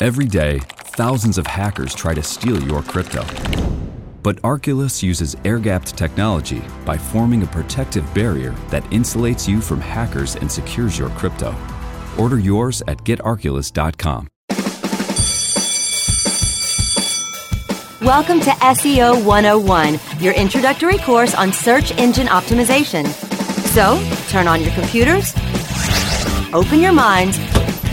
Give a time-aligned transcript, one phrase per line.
[0.00, 0.58] Every day,
[0.96, 3.22] thousands of hackers try to steal your crypto.
[4.24, 9.80] But Arculus uses air gapped technology by forming a protective barrier that insulates you from
[9.80, 11.54] hackers and secures your crypto.
[12.18, 14.26] Order yours at getarculus.com.
[18.04, 23.06] Welcome to SEO 101, your introductory course on search engine optimization.
[23.72, 25.32] So, turn on your computers,
[26.52, 27.38] open your minds,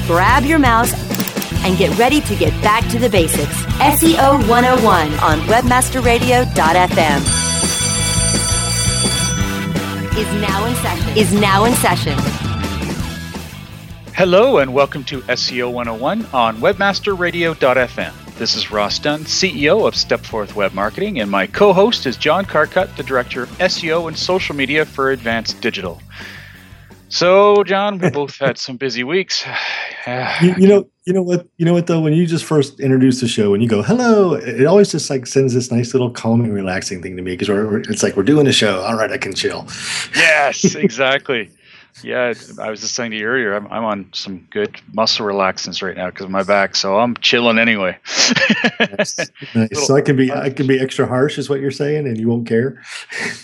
[0.07, 1.10] grab your mouse,
[1.63, 3.63] and get ready to get back to the basics.
[3.79, 7.41] SEO 101 on webmasterradio.fm
[10.17, 11.17] is now in session.
[11.17, 12.17] Is now in session.
[14.13, 18.13] Hello and welcome to SEO 101 on webmasterradio.fm.
[18.37, 22.43] This is Ross Dunn, CEO of Stepforth Web Marketing, and my co host is John
[22.43, 26.01] Carcutt, the Director of SEO and Social Media for Advanced Digital.
[27.11, 29.45] So, John, we both had some busy weeks.
[30.41, 31.99] you, you, know, you know what, you know what though.
[31.99, 35.27] When you just first introduce the show, and you go hello, it always just like
[35.27, 37.49] sends this nice little calming, relaxing thing to me because
[37.89, 38.79] it's like we're doing a show.
[38.81, 39.67] All right, I can chill.
[40.15, 41.49] Yes, exactly.
[42.01, 45.83] Yeah, I was just saying to you earlier, I'm, I'm on some good muscle relaxants
[45.83, 47.97] right now because of my back, so I'm chilling anyway.
[48.97, 49.17] nice.
[49.53, 49.85] nice.
[49.85, 52.29] So I can be I can be extra harsh, is what you're saying, and you
[52.29, 52.81] won't care.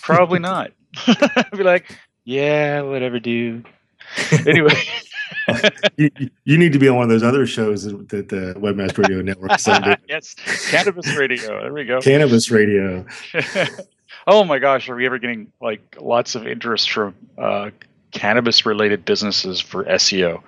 [0.02, 0.72] Probably not.
[1.06, 1.92] I'd be like,
[2.28, 3.66] yeah, whatever, dude.
[4.46, 4.74] Anyway.
[5.98, 6.10] you,
[6.46, 9.56] you, need to be on one of those other shows that the Webmaster Radio Network
[9.56, 9.68] is
[10.08, 10.36] yes,
[10.70, 11.62] Cannabis Radio.
[11.62, 12.00] There we go.
[12.00, 13.06] Cannabis Radio.
[14.28, 17.72] oh my gosh, are we ever getting like lots of interest from uh,
[18.12, 20.42] cannabis related businesses for SEO.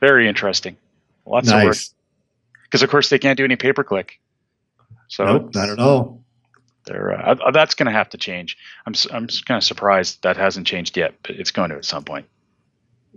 [0.00, 0.76] Very interesting.
[1.24, 1.62] Lots nice.
[1.62, 1.76] of work.
[2.64, 4.20] Because of course they can't do any pay per click.
[5.08, 6.22] So nope, not at all.
[6.86, 8.56] They're, uh, uh that's going to have to change.
[8.86, 11.84] I'm I'm just kind of surprised that hasn't changed yet, but it's going to at
[11.84, 12.26] some point.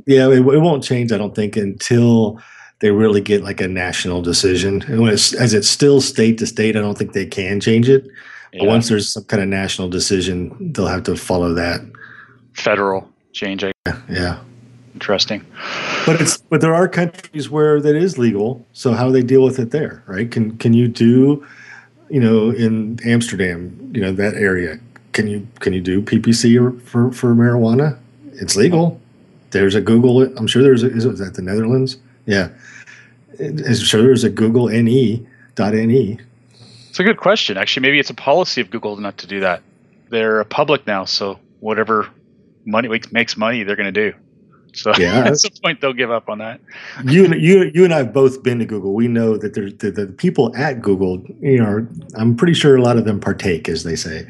[0.06, 1.12] Yeah, it, it won't change.
[1.12, 2.42] I don't think until
[2.80, 4.84] they really get like a national decision.
[4.88, 8.08] It's, as it's still state to state, I don't think they can change it.
[8.54, 8.60] Yeah.
[8.60, 11.82] But once there's some kind of national decision, they'll have to follow that.
[12.54, 13.64] Federal change.
[13.64, 13.72] I
[14.10, 14.40] yeah.
[14.94, 15.46] Interesting.
[16.06, 18.66] But it's but there are countries where that is legal.
[18.74, 20.30] So how do they deal with it there, right?
[20.30, 21.46] Can can you do,
[22.10, 24.80] you know, in Amsterdam, you know, that area,
[25.14, 27.98] can you can you do PPC for for marijuana?
[28.34, 29.00] It's legal.
[29.52, 30.24] There's a Google.
[30.38, 31.98] I'm sure there's a, is, it, that the Netherlands?
[32.26, 32.50] Yeah.
[33.40, 35.26] I'm sure there's a Google NE
[35.56, 36.20] dot NE.
[36.90, 37.58] It's a good question.
[37.58, 39.62] Actually, maybe it's a policy of Google not to do that.
[40.10, 42.10] They're public now, so whatever
[42.66, 44.18] money makes money, they're going to do.
[44.74, 46.60] So yeah, at some point they'll give up on that.
[47.04, 48.94] you and you you and I have both been to Google.
[48.94, 51.24] We know that there's the, the people at Google.
[51.42, 54.28] You know, I'm pretty sure a lot of them partake, as they say.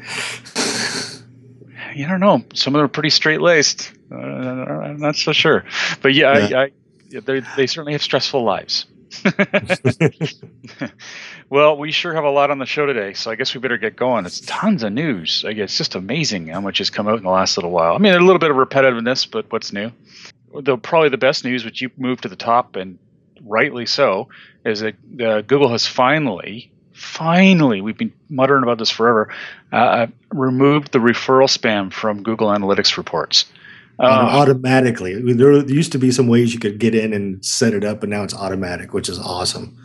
[1.94, 2.44] You don't know.
[2.54, 3.92] Some of them are pretty straight laced.
[4.12, 5.64] Uh, I'm not so sure,
[6.02, 6.58] but yeah, yeah.
[6.58, 8.86] I, I, they they certainly have stressful lives.
[11.50, 13.78] well, we sure have a lot on the show today, so I guess we better
[13.78, 14.26] get going.
[14.26, 15.44] It's tons of news.
[15.46, 17.94] I guess it's just amazing how much has come out in the last little while.
[17.94, 19.90] I mean, a little bit of repetitiveness, but what's new?
[20.54, 22.98] Though probably the best news, which you moved to the top, and
[23.42, 24.28] rightly so,
[24.64, 29.32] is that uh, Google has finally, finally, we've been muttering about this forever,
[29.72, 33.46] uh, removed the referral spam from Google Analytics reports.
[34.00, 35.34] Uh, automatically.
[35.34, 38.08] There used to be some ways you could get in and set it up, but
[38.08, 39.76] now it's automatic, which is awesome.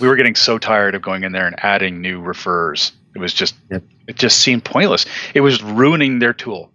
[0.00, 2.92] We were getting so tired of going in there and adding new refers.
[3.14, 3.82] It was just yep.
[4.06, 5.06] it just seemed pointless.
[5.32, 6.70] It was ruining their tool.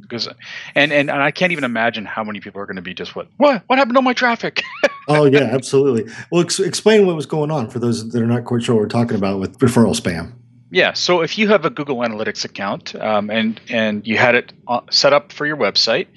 [0.00, 0.26] Because
[0.74, 3.14] and, and and I can't even imagine how many people are going to be just
[3.14, 4.64] what what what happened to my traffic?
[5.08, 6.12] oh yeah, absolutely.
[6.32, 8.82] Well, ex- explain what was going on for those that are not quite sure what
[8.82, 10.32] we're talking about with referral spam.
[10.74, 10.94] Yeah.
[10.94, 14.80] So if you have a Google Analytics account um, and and you had it uh,
[14.90, 16.08] set up for your website,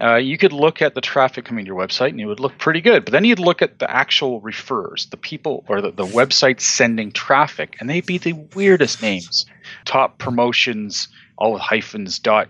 [0.00, 2.58] uh, you could look at the traffic coming to your website and it would look
[2.58, 3.04] pretty good.
[3.04, 7.12] But then you'd look at the actual refers, the people or the, the website sending
[7.12, 9.46] traffic, and they'd be the weirdest names.
[9.84, 11.06] Top promotions,
[11.38, 12.48] all with hyphens dot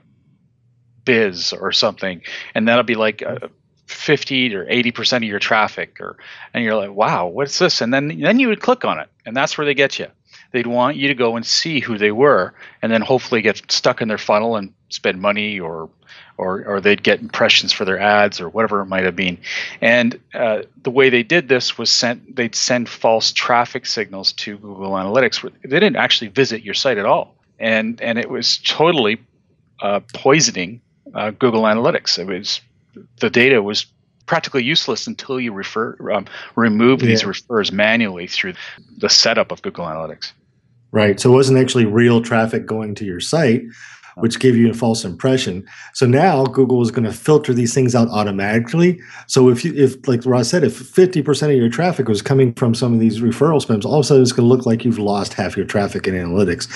[1.04, 2.22] biz or something,
[2.54, 3.22] and that'll be like.
[3.22, 3.48] Uh,
[3.86, 6.16] 50 or 80% of your traffic or
[6.54, 9.36] and you're like wow what's this and then then you would click on it and
[9.36, 10.06] that's where they get you
[10.52, 14.00] they'd want you to go and see who they were and then hopefully get stuck
[14.00, 15.88] in their funnel and spend money or
[16.36, 19.38] or, or they'd get impressions for their ads or whatever it might have been
[19.80, 24.56] and uh, the way they did this was sent they'd send false traffic signals to
[24.58, 28.58] google analytics where they didn't actually visit your site at all and and it was
[28.58, 29.20] totally
[29.80, 30.80] uh, poisoning
[31.14, 32.60] uh, google analytics it was
[33.18, 33.86] the data was
[34.30, 36.24] practically useless until you refer um,
[36.54, 37.08] remove yeah.
[37.08, 38.54] these refers manually through
[38.96, 40.30] the setup of Google Analytics.
[40.92, 41.20] Right.
[41.20, 43.62] So it wasn't actually real traffic going to your site,
[44.16, 45.64] which gave you a false impression.
[45.94, 49.00] So now Google is going to filter these things out automatically.
[49.28, 52.74] So if you, if like Ross said, if 50% of your traffic was coming from
[52.74, 54.98] some of these referral spams, all of a sudden it's going to look like you've
[54.98, 56.68] lost half your traffic in analytics.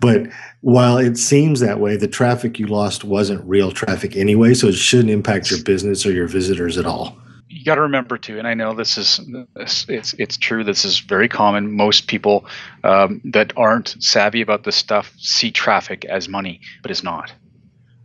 [0.00, 0.26] But
[0.62, 4.74] while it seems that way, the traffic you lost wasn't real traffic anyway, so it
[4.74, 7.16] shouldn't impact your business or your visitors at all
[7.50, 9.20] you got to remember too, and I know this is
[9.56, 10.62] it's it's true.
[10.62, 11.72] This is very common.
[11.72, 12.46] Most people
[12.84, 17.32] um, that aren't savvy about this stuff see traffic as money, but it's not.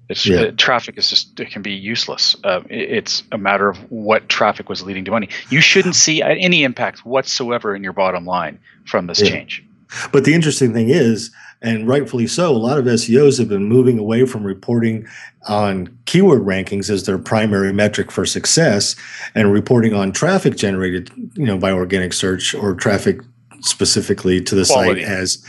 [0.10, 0.42] It's yeah.
[0.42, 2.36] uh, traffic is just it can be useless.
[2.44, 5.30] Uh, it, it's a matter of what traffic was leading to money.
[5.50, 9.30] You shouldn't see any impact whatsoever in your bottom line from this yeah.
[9.30, 9.64] change.
[10.12, 13.98] But the interesting thing is, and rightfully so, a lot of SEOs have been moving
[13.98, 15.08] away from reporting
[15.48, 18.96] on keyword rankings as their primary metric for success
[19.34, 23.20] and reporting on traffic generated, you know, by organic search or traffic
[23.62, 25.04] specifically to the quality.
[25.04, 25.46] site as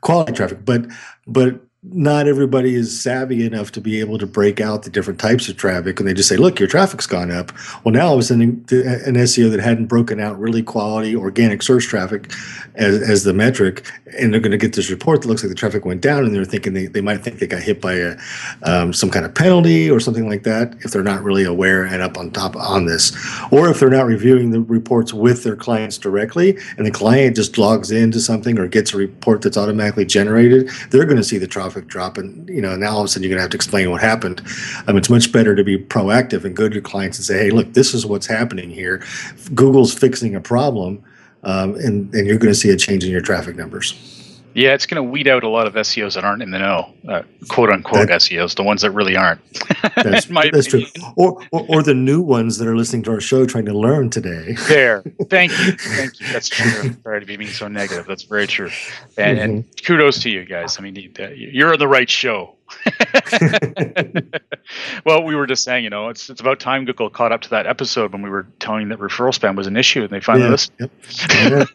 [0.00, 0.64] quality traffic.
[0.64, 0.86] But
[1.26, 5.48] but not everybody is savvy enough to be able to break out the different types
[5.48, 7.50] of traffic and they just say look your traffic's gone up.
[7.84, 11.86] Well now of a sudden an seo that hadn't broken out really quality organic search
[11.86, 12.30] traffic
[12.74, 15.54] as, as the metric and they're going to get this report that looks like the
[15.54, 18.16] traffic went down and they're thinking they, they might think they got hit by a,
[18.64, 22.02] um, some kind of penalty or something like that if they're not really aware and
[22.02, 23.16] up on top on this.
[23.50, 27.56] Or if they're not reviewing the reports with their clients directly and the client just
[27.56, 31.46] logs into something or gets a report that's automatically generated they're going to see the
[31.46, 33.50] traffic traffic drop, and you know now all of a sudden you're going to have
[33.50, 34.42] to explain what happened.
[34.86, 37.50] Um, it's much better to be proactive and go to your clients and say, "Hey,
[37.50, 39.02] look, this is what's happening here.
[39.54, 41.02] Google's fixing a problem,
[41.44, 43.94] um, and and you're going to see a change in your traffic numbers."
[44.54, 46.92] Yeah, it's going to weed out a lot of SEOs that aren't in the know,
[47.08, 49.40] uh, quote unquote that, SEOs, the ones that really aren't.
[49.94, 50.84] That's, that's true.
[51.16, 54.10] Or, or, or the new ones that are listening to our show trying to learn
[54.10, 54.56] today.
[54.68, 56.26] there, thank you, thank you.
[56.32, 56.96] That's true.
[57.02, 58.06] Sorry to be being so negative.
[58.06, 58.70] That's very true.
[59.16, 59.50] And, mm-hmm.
[59.50, 60.78] and kudos to you guys.
[60.78, 60.96] I mean,
[61.34, 62.56] you're on the right show.
[65.04, 67.50] well, we were just saying, you know, it's it's about time Google caught up to
[67.50, 70.44] that episode when we were telling that referral spam was an issue, and they finally
[70.44, 70.90] yeah, listened.
[71.00, 71.68] Yep.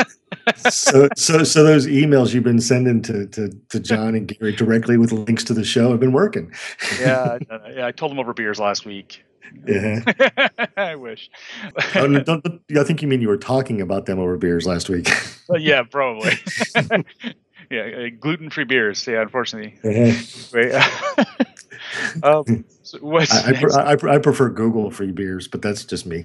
[0.69, 4.97] So, so, so those emails you've been sending to, to, to John and Gary directly
[4.97, 6.51] with links to the show have been working.
[6.99, 7.37] yeah,
[7.73, 7.87] yeah.
[7.87, 9.23] I told them over beers last week.
[9.65, 10.01] Yeah,
[10.77, 11.29] I wish.
[11.95, 12.45] oh, no, don't,
[12.77, 15.09] I think you mean you were talking about them over beers last week.
[15.47, 16.33] well, yeah, probably.
[17.69, 19.05] yeah, uh, gluten-free beers.
[19.07, 19.79] Yeah, unfortunately.
[19.83, 20.73] Wait,
[22.23, 23.25] um, so I,
[23.75, 26.23] I, I, I, prefer Google-free beers, but that's just me.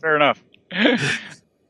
[0.00, 0.42] Fair enough.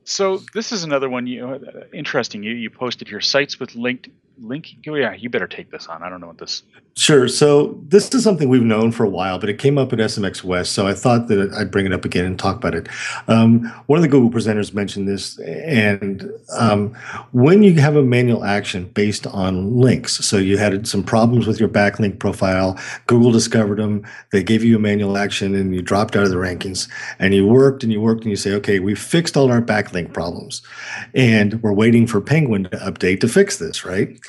[0.04, 2.42] So this is another one you interesting.
[2.42, 4.08] You you posted your sites with linked
[4.42, 4.74] link.
[4.88, 6.02] Oh yeah, you better take this on.
[6.02, 6.62] I don't know what this.
[6.94, 7.26] Sure.
[7.26, 10.44] So this is something we've known for a while, but it came up at SMX
[10.44, 12.86] West, so I thought that I'd bring it up again and talk about it.
[13.28, 16.94] Um, one of the Google presenters mentioned this, and um,
[17.32, 21.58] when you have a manual action based on links, so you had some problems with
[21.58, 26.14] your backlink profile, Google discovered them, they gave you a manual action, and you dropped
[26.14, 28.94] out of the rankings, and you worked and you worked, and you say, okay, we
[28.94, 30.60] fixed all our backlink problems,
[31.14, 34.20] and we're waiting for Penguin to update to fix this, right?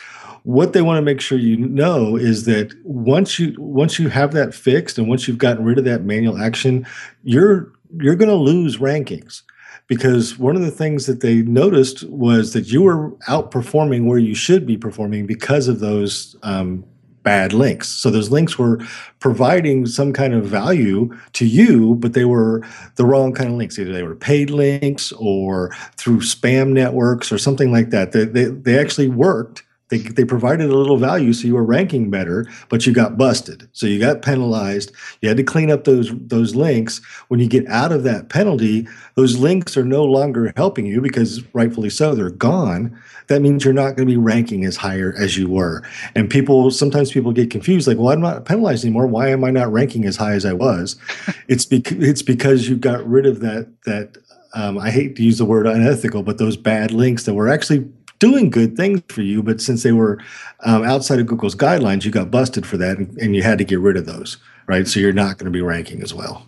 [0.44, 4.34] What they want to make sure you know is that once you once you have
[4.34, 6.86] that fixed and once you've gotten rid of that manual action
[7.24, 9.42] you're you're going to lose rankings
[9.88, 14.36] because one of the things that they noticed was that you were outperforming where you
[14.36, 16.84] should be performing because of those um,
[17.24, 17.90] bad links.
[17.90, 18.80] So those links were
[19.20, 22.66] providing some kind of value to you, but they were
[22.96, 23.80] the wrong kind of links.
[23.80, 28.12] Either they were paid links or through spam networks or something like that.
[28.12, 29.64] They, they, they actually worked
[29.94, 33.70] they, they provided a little value, so you were ranking better, but you got busted.
[33.74, 34.92] So you got penalized.
[35.22, 37.00] You had to clean up those those links.
[37.28, 41.44] When you get out of that penalty, those links are no longer helping you because
[41.54, 43.00] rightfully so, they're gone.
[43.28, 45.84] That means you're not going to be ranking as higher as you were.
[46.16, 49.06] And people sometimes people get confused, like, well, I'm not penalized anymore.
[49.06, 50.96] Why am I not ranking as high as I was?
[51.48, 54.18] it's because it's because you got rid of that that
[54.56, 57.88] um, I hate to use the word unethical, but those bad links that were actually
[58.24, 60.18] doing good things for you, but since they were
[60.62, 63.66] um, outside of Google's guidelines, you got busted for that, and, and you had to
[63.66, 64.88] get rid of those, right?
[64.88, 66.48] So you're not going to be ranking as well.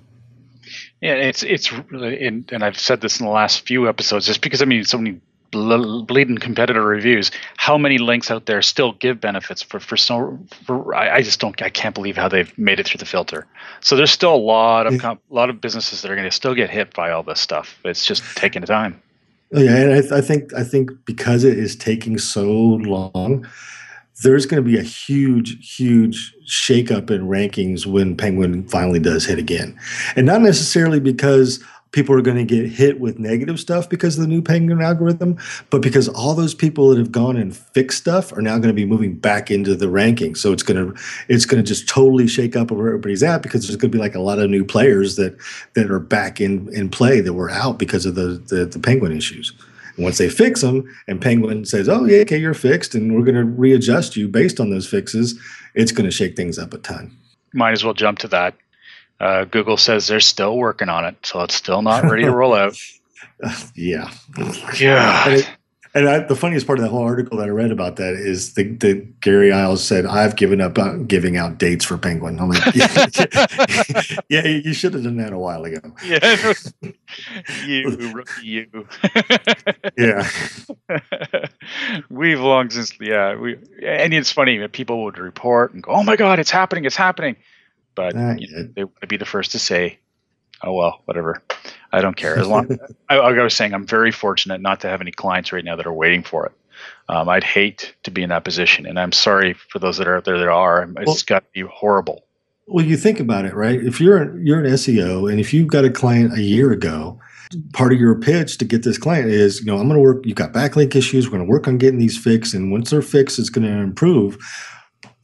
[1.01, 4.39] Yeah, it's it's really, and, and I've said this in the last few episodes, just
[4.39, 5.19] because I mean so many
[5.51, 7.29] bleeding competitor reviews.
[7.57, 10.39] How many links out there still give benefits for for so?
[10.63, 11.61] For, I, I, just don't.
[11.61, 13.45] I can't believe how they've made it through the filter.
[13.81, 16.35] So there's still a lot of comp, a lot of businesses that are going to
[16.35, 17.77] still get hit by all this stuff.
[17.83, 19.01] It's just taking time.
[19.53, 23.45] Oh, yeah, and I, th- I, think I think because it is taking so long,
[24.23, 29.37] there's going to be a huge, huge shakeup in rankings when Penguin finally does hit
[29.37, 29.79] again,
[30.15, 31.63] and not necessarily because
[31.95, 35.37] people are going to get hit with negative stuff because of the new penguin algorithm,
[35.69, 38.73] but because all those people that have gone and fixed stuff are now going to
[38.73, 40.35] be moving back into the ranking.
[40.35, 43.65] So it's going to it's going to just totally shake up where everybody's at because
[43.65, 45.37] there's going to be like a lot of new players that
[45.75, 49.15] that are back in in play that were out because of the the, the penguin
[49.15, 49.53] issues.
[49.97, 53.35] Once they fix them, and Penguin says, "Oh yeah, okay, you're fixed, and we're going
[53.35, 55.39] to readjust you based on those fixes,"
[55.73, 57.15] it's going to shake things up a ton.
[57.53, 58.55] Might as well jump to that.
[59.19, 62.53] Uh, Google says they're still working on it, so it's still not ready to roll
[62.53, 62.77] out.
[63.75, 64.11] yeah.
[64.77, 65.41] Yeah.
[65.95, 68.55] And I, the funniest part of the whole article that I read about that is
[68.55, 72.49] the, the Gary Illyes said, "I've given up on giving out dates for Penguin." I'm
[72.49, 72.75] like,
[74.29, 76.53] "Yeah, you should have done that a while ago." Yeah,
[77.65, 78.87] you you.
[79.97, 80.29] yeah,
[82.09, 86.03] we've long since yeah we and it's funny that people would report and go, "Oh
[86.03, 86.83] my God, it's happening!
[86.83, 87.37] It's happening!"
[87.95, 89.99] But you know, they would be the first to say,
[90.63, 91.41] "Oh well, whatever."
[91.91, 92.37] I don't care.
[92.37, 92.77] As long
[93.09, 95.85] I, I, was saying, I'm very fortunate not to have any clients right now that
[95.85, 96.51] are waiting for it.
[97.07, 100.17] Um, I'd hate to be in that position, and I'm sorry for those that are
[100.17, 100.83] out there that are.
[100.97, 102.25] It's well, got to be horrible.
[102.67, 103.81] Well, you think about it, right?
[103.81, 107.19] If you're you're an SEO, and if you've got a client a year ago,
[107.73, 110.25] part of your pitch to get this client is, you know, I'm going to work.
[110.25, 111.27] You've got backlink issues.
[111.27, 113.73] We're going to work on getting these fixed, and once they're fixed, it's going to
[113.73, 114.37] improve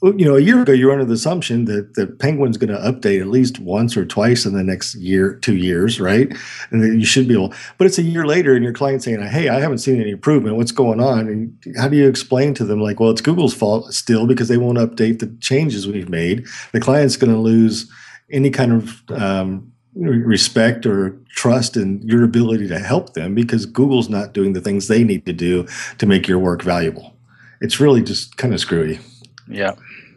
[0.03, 3.22] you know, a year ago, you're under the assumption that the Penguin's going to update
[3.22, 6.36] at least once or twice in the next year, two years, right?
[6.72, 7.53] And that you should be able.
[7.77, 10.58] But it's a year later, and your client's saying, "Hey, I haven't seen any improvement.
[10.58, 13.93] What's going on?" And how do you explain to them, like, "Well, it's Google's fault
[13.93, 17.89] still because they won't update the changes we've made." The client's going to lose
[18.31, 24.10] any kind of um, respect or trust in your ability to help them because Google's
[24.10, 25.67] not doing the things they need to do
[26.00, 27.15] to make your work valuable.
[27.60, 29.00] It's really just kind of screwy.
[29.48, 29.75] Yeah.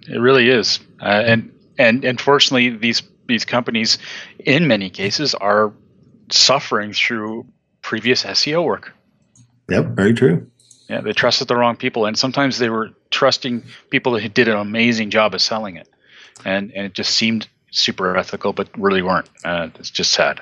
[0.08, 3.98] It really is, uh, and and unfortunately, these these companies,
[4.38, 5.72] in many cases, are
[6.30, 7.46] suffering through
[7.82, 8.92] previous SEO work.
[9.68, 10.46] Yep, very true.
[10.88, 14.58] Yeah, they trusted the wrong people, and sometimes they were trusting people that did an
[14.58, 15.88] amazing job of selling it,
[16.44, 19.28] and and it just seemed super ethical, but really weren't.
[19.44, 20.40] Uh, it's just sad.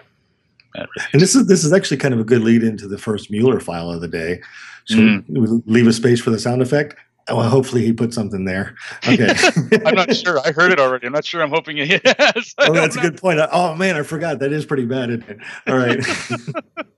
[0.74, 3.60] And this is this is actually kind of a good lead into the first Mueller
[3.60, 4.40] file of the day.
[4.86, 5.24] So mm.
[5.28, 6.96] we leave a space for the sound effect.
[7.28, 8.74] Oh, well, hopefully he put something there.
[9.06, 9.32] Okay.
[9.86, 10.40] I'm not sure.
[10.44, 11.06] I heard it already.
[11.06, 11.42] I'm not sure.
[11.42, 12.54] I'm hoping he has.
[12.58, 13.38] Oh, that's a good point.
[13.52, 14.40] Oh man, I forgot.
[14.40, 15.40] That is pretty bad.
[15.66, 16.00] All right.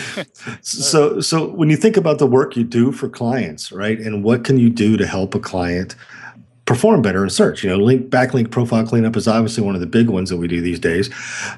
[0.62, 4.44] so, so when you think about the work you do for clients, right, and what
[4.44, 5.94] can you do to help a client
[6.72, 7.62] perform better in search.
[7.62, 10.48] You know, link backlink profile cleanup is obviously one of the big ones that we
[10.48, 11.10] do these days.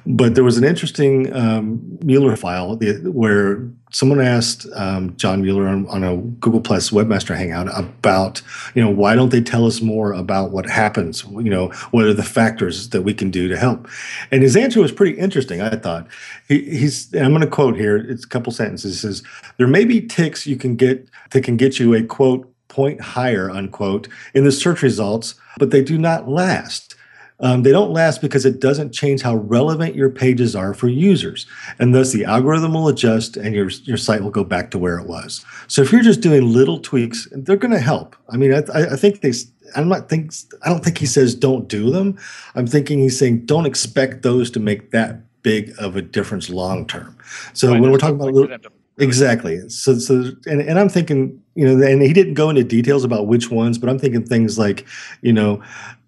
[0.05, 5.87] But there was an interesting um, Mueller file where someone asked um, John Mueller on,
[5.87, 8.43] on, a Google Plus Webmaster Hangout about,
[8.75, 11.23] you know, why don't they tell us more about what happens?
[11.23, 13.87] You know, what are the factors that we can do to help?
[14.33, 15.63] And his answer was pretty interesting.
[15.63, 16.09] I thought
[16.49, 17.15] he, he's.
[17.15, 17.97] I'm going to quote here.
[17.97, 19.01] It's a couple sentences.
[19.01, 19.23] He says
[19.59, 23.51] there may be ticks you can get that can get you a quote point higher,
[23.51, 26.95] unquote, in the search results, but they do not last.
[27.41, 31.47] Um, they don't last because it doesn't change how relevant your pages are for users.
[31.79, 34.99] And thus the algorithm will adjust and your, your site will go back to where
[34.99, 35.45] it was.
[35.67, 38.15] So if you're just doing little tweaks, they're going to help.
[38.31, 39.33] I mean, I, I think they,
[39.75, 42.19] I'm not think, I don't think he says don't do them.
[42.55, 46.87] I'm thinking he's saying don't expect those to make that big of a difference long
[46.87, 47.19] term.
[47.53, 48.57] So right, when we're talking about little,
[48.99, 49.69] Exactly.
[49.69, 53.27] So, so, and, and I'm thinking, you know, and he didn't go into details about
[53.27, 54.87] which ones, but I'm thinking things like,
[55.21, 55.63] you know,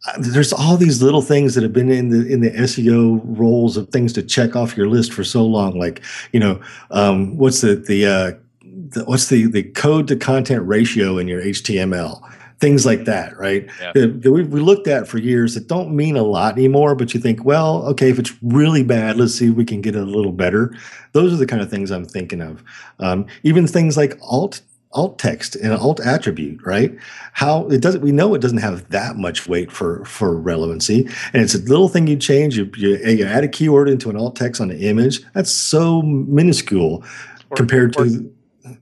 [0.07, 3.77] uh, there's all these little things that have been in the in the SEO roles
[3.77, 5.77] of things to check off your list for so long.
[5.79, 6.01] Like,
[6.33, 6.61] you know,
[6.93, 11.43] um, what's the the, uh, the what's the the code to content ratio in your
[11.43, 12.23] HTML?
[12.59, 13.69] Things like that, right?
[13.81, 13.93] Yeah.
[13.95, 17.13] That, that we, we looked at for years that don't mean a lot anymore, but
[17.13, 20.03] you think, well, okay, if it's really bad, let's see if we can get it
[20.03, 20.75] a little better.
[21.13, 22.65] Those are the kind of things I'm thinking of.
[22.99, 26.97] Um, even things like alt alt text and alt attribute, right?
[27.33, 31.43] How it doesn't we know it doesn't have that much weight for for relevancy, and
[31.43, 32.57] it's a little thing you change.
[32.57, 35.21] You, you, you add a keyword into an alt text on an image.
[35.35, 37.05] That's so minuscule
[37.51, 38.33] or, compared or, to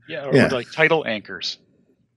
[0.09, 0.47] yeah, or yeah.
[0.49, 1.59] like title anchors.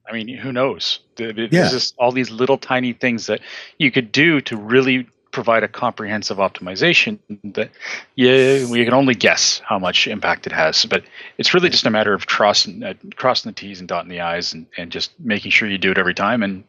[0.10, 1.00] I mean, who knows?
[1.16, 1.70] There's yeah.
[1.70, 3.42] just all these little tiny things that
[3.78, 7.70] you could do to really provide a comprehensive optimization that
[8.16, 10.86] yeah, we can only guess how much impact it has.
[10.86, 11.04] But
[11.38, 14.54] it's really just a matter of crossing, uh, crossing the T's and dotting the I's
[14.54, 16.42] and, and just making sure you do it every time.
[16.42, 16.64] And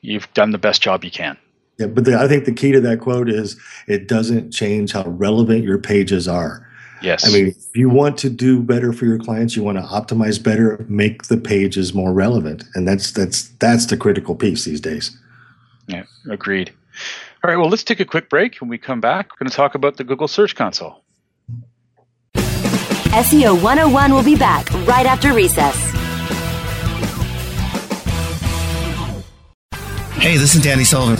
[0.00, 1.36] you've done the best job you can.
[1.78, 5.06] Yeah, but the, I think the key to that quote is it doesn't change how
[5.06, 6.65] relevant your pages are.
[7.02, 7.28] Yes.
[7.28, 10.42] I mean, if you want to do better for your clients, you want to optimize
[10.42, 12.64] better, make the pages more relevant.
[12.74, 15.16] And that's that's that's the critical piece these days.
[15.86, 16.72] Yeah, agreed.
[17.44, 18.56] All right, well, let's take a quick break.
[18.56, 21.02] When we come back, we're going to talk about the Google Search Console.
[22.34, 25.76] SEO 101 will be back right after recess.
[30.18, 31.15] Hey, this is Danny Sullivan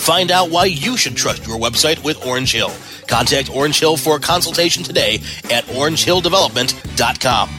[0.00, 2.72] Find out why you should trust your website with Orange Hill.
[3.06, 5.16] Contact Orange Hill for a consultation today
[5.50, 7.50] at orangehilldevelopment.com.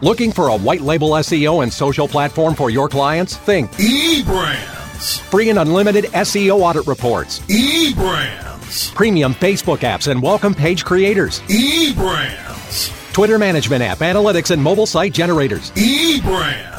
[0.00, 3.36] Looking for a white label SEO and social platform for your clients?
[3.36, 5.20] Think eBrands.
[5.22, 7.40] Free and unlimited SEO audit reports.
[7.40, 8.94] eBrands.
[8.94, 11.40] Premium Facebook apps and welcome page creators.
[11.48, 13.12] eBrands.
[13.12, 15.72] Twitter management app, analytics, and mobile site generators.
[15.72, 16.73] eBrands.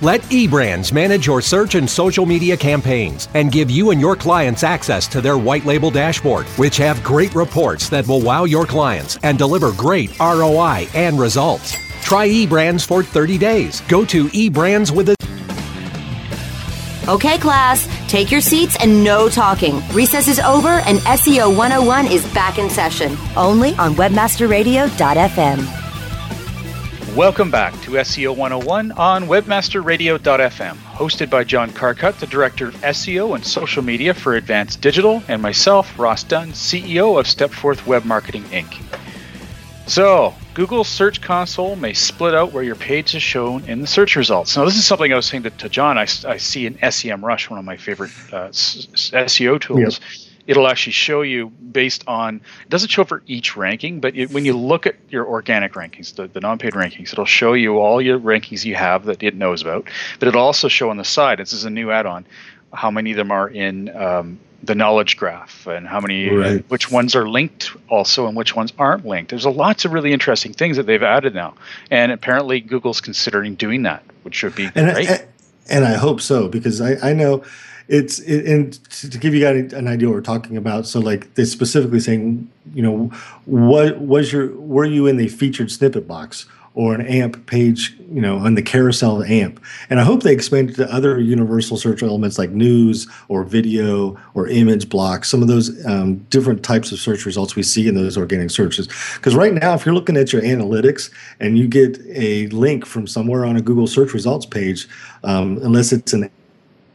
[0.00, 4.62] Let eBrands manage your search and social media campaigns and give you and your clients
[4.62, 9.18] access to their white label dashboard, which have great reports that will wow your clients
[9.24, 11.76] and deliver great ROI and results.
[12.00, 13.80] Try eBrands for 30 days.
[13.88, 15.16] Go to eBrands with a
[17.08, 19.82] Okay, class, take your seats and no talking.
[19.92, 25.77] Recess is over and SEO 101 is back in session, only on webmasterradio.fm.
[27.18, 33.34] Welcome back to SEO 101 on webmasterradio.fm, hosted by John Carcutt, the Director of SEO
[33.34, 38.44] and Social Media for Advanced Digital, and myself, Ross Dunn, CEO of Stepforth Web Marketing
[38.44, 38.80] Inc.
[39.88, 44.14] So, Google Search Console may split out where your page is shown in the search
[44.14, 44.56] results.
[44.56, 45.98] Now, this is something I was saying to, to John.
[45.98, 49.98] I, I see in SEMrush, one of my favorite uh, SEO tools.
[49.98, 54.30] Yep it'll actually show you based on it doesn't show for each ranking but it,
[54.32, 58.02] when you look at your organic rankings the, the non-paid rankings it'll show you all
[58.02, 61.38] your rankings you have that it knows about but it'll also show on the side
[61.38, 62.26] this is a new add-on
[62.72, 66.68] how many of them are in um, the knowledge graph and how many right.
[66.68, 70.12] which ones are linked also and which ones aren't linked there's a lots of really
[70.12, 71.54] interesting things that they've added now
[71.90, 75.26] and apparently google's considering doing that which should be and great I,
[75.70, 77.44] and I hope so because I, I know
[77.88, 81.34] it's it, and to give you guys an idea what we're talking about so like
[81.34, 83.06] they specifically saying you know
[83.46, 88.20] what was your were you in the featured snippet box or an amp page you
[88.20, 89.58] know on the carousel of amp?
[89.88, 94.18] And i hope they expand it to other universal search elements like news or video
[94.34, 97.94] or image blocks some of those um, different types of search results we see in
[97.94, 98.86] those organic searches.
[99.14, 103.06] Because right now if you're looking at your analytics and you get a link from
[103.06, 104.86] somewhere on a google search results page
[105.24, 106.30] um, unless it's an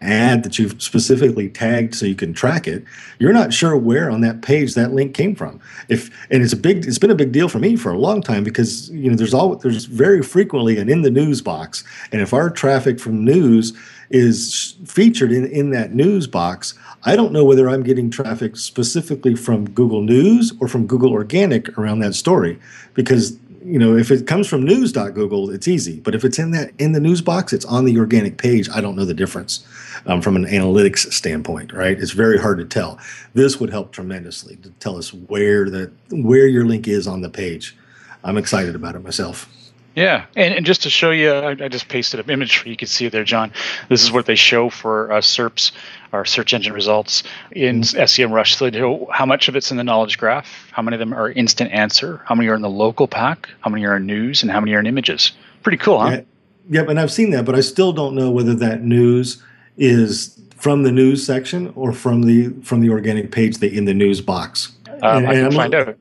[0.03, 2.83] ad that you've specifically tagged so you can track it,
[3.19, 5.59] you're not sure where on that page that link came from.
[5.89, 8.21] If and it's a big it's been a big deal for me for a long
[8.21, 11.83] time because you know there's all there's very frequently an in the news box.
[12.11, 13.73] And if our traffic from news
[14.09, 19.35] is featured in, in that news box, I don't know whether I'm getting traffic specifically
[19.35, 22.59] from Google News or from Google Organic around that story
[22.93, 25.99] because you know, if it comes from news.google, it's easy.
[25.99, 28.69] But if it's in that in the news box, it's on the organic page.
[28.69, 29.65] I don't know the difference
[30.05, 31.99] um, from an analytics standpoint, right?
[31.99, 32.99] It's very hard to tell.
[33.33, 37.29] This would help tremendously to tell us where the where your link is on the
[37.29, 37.75] page.
[38.23, 39.49] I'm excited about it myself.
[39.95, 42.75] Yeah, and, and just to show you, I, I just pasted an image for you
[42.75, 43.51] can see it there, John.
[43.89, 45.71] This is what they show for uh, SERPs,
[46.13, 47.99] our search engine results in mm-hmm.
[47.99, 48.55] SEMrush.
[48.55, 51.13] So they know how much of it's in the knowledge graph, how many of them
[51.13, 54.41] are instant answer, how many are in the local pack, how many are in news,
[54.41, 55.31] and how many are in images.
[55.61, 56.09] Pretty cool, huh?
[56.09, 56.21] Yeah,
[56.69, 59.43] yep, and I've seen that, but I still don't know whether that news
[59.77, 63.93] is from the news section or from the from the organic page that in the
[63.93, 64.71] news box.
[64.87, 65.97] Um, and, I can find out.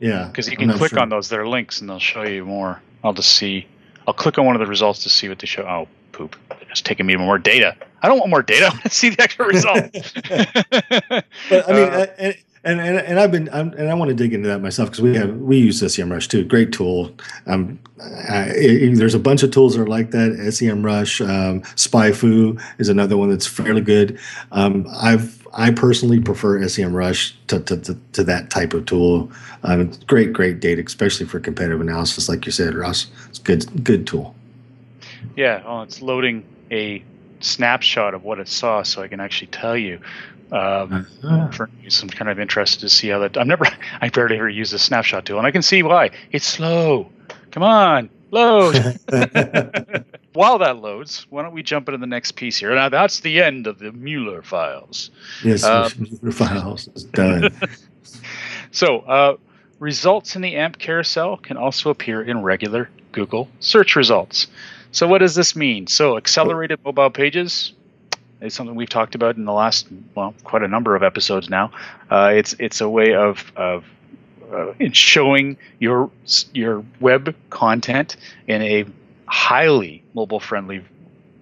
[0.00, 0.98] Yeah, because you can click sure.
[0.98, 1.28] on those.
[1.28, 2.82] They're links, and they'll show you more.
[3.04, 3.66] I'll just see.
[4.06, 5.62] I'll click on one of the results to see what they show.
[5.62, 6.36] Oh, poop!
[6.70, 7.76] It's taking me more data.
[8.02, 8.66] I don't want more data.
[8.66, 9.92] I want to see the actual result.
[11.48, 14.14] but I mean, uh, and, and, and and I've been I'm, and I want to
[14.14, 16.44] dig into that myself because we have we use SEMrush too.
[16.44, 17.12] Great tool.
[17.46, 17.78] Um,
[18.28, 20.32] I, it, there's a bunch of tools that are like that.
[20.32, 24.18] SEMrush, um, SpyFu is another one that's fairly good.
[24.52, 29.30] Um, I've I personally prefer SEMrush to, to, to, to that type of tool.
[29.64, 33.08] Um, great, great data, especially for competitive analysis, like you said, Ross.
[33.28, 34.34] It's good, good tool.
[35.36, 37.04] Yeah, well, it's loading a
[37.40, 40.00] snapshot of what it saw, so I can actually tell you.
[40.52, 41.50] Um, Uh-huh.
[41.50, 41.70] for
[42.02, 43.36] I'm kind of interested to see how that.
[43.38, 43.64] I've never,
[44.00, 46.10] I barely ever use the snapshot tool, and I can see why.
[46.30, 47.10] It's slow.
[47.50, 48.76] Come on, load.
[50.34, 52.74] While that loads, why don't we jump into the next piece here?
[52.74, 55.10] Now that's the end of the Mueller files.
[55.42, 55.88] Yes, Uh,
[56.22, 57.50] the files is done.
[58.70, 59.36] So, uh,
[59.80, 64.46] results in the AMP carousel can also appear in regular Google search results.
[64.92, 65.86] So, what does this mean?
[65.86, 67.72] So, accelerated mobile pages
[68.42, 71.70] is something we've talked about in the last, well, quite a number of episodes now.
[72.10, 73.84] Uh, it's it's a way of of
[74.52, 76.10] uh, in showing your
[76.52, 78.84] your web content in a
[79.26, 80.84] highly mobile friendly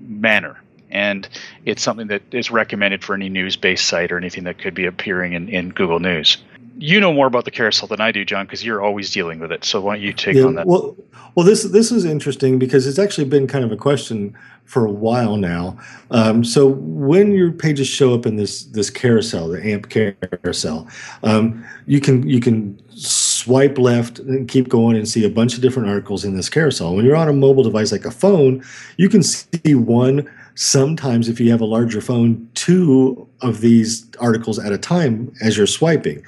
[0.00, 0.60] manner.
[0.90, 1.28] And
[1.64, 4.86] it's something that is recommended for any news based site or anything that could be
[4.86, 6.38] appearing in, in Google News.
[6.78, 9.52] You know more about the carousel than I do, John, because you're always dealing with
[9.52, 9.64] it.
[9.64, 10.66] So why don't you take Yeah, on that?
[10.66, 10.96] Well,
[11.34, 14.90] well, this this is interesting because it's actually been kind of a question for a
[14.90, 15.76] while now.
[16.10, 20.88] Um, so when your pages show up in this this carousel, the AMP carousel,
[21.22, 25.62] um, you can you can swipe left and keep going and see a bunch of
[25.62, 26.94] different articles in this carousel.
[26.94, 28.64] When you're on a mobile device like a phone,
[28.96, 30.30] you can see one.
[30.62, 35.56] Sometimes, if you have a larger phone, two of these articles at a time as
[35.56, 36.22] you're swiping.